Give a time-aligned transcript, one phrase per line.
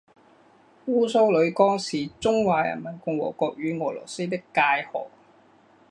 [0.87, 5.05] 乌苏里江是中华人民共和国与俄罗斯的界河。